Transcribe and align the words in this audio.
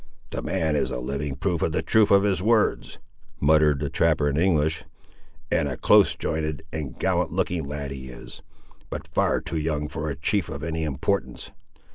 "The 0.31 0.41
man 0.41 0.75
is 0.75 0.89
a 0.89 0.97
living 0.97 1.35
proof 1.35 1.61
of 1.61 1.73
the 1.73 1.83
truth 1.83 2.09
of 2.09 2.23
his 2.23 2.41
words," 2.41 2.97
muttered 3.39 3.79
the 3.79 3.89
trapper 3.91 4.27
in 4.27 4.35
English, 4.35 4.83
"and 5.51 5.67
a 5.67 5.77
close 5.77 6.15
jointed 6.15 6.63
and 6.73 6.97
gallant 6.97 7.31
looking 7.33 7.67
lad 7.67 7.91
he 7.91 8.07
is; 8.09 8.41
but 8.89 9.07
far 9.07 9.39
too 9.41 9.59
young 9.59 9.87
for 9.87 10.09
a 10.09 10.15
chief 10.15 10.49
of 10.49 10.63
any 10.63 10.83
importance. 10.85 11.51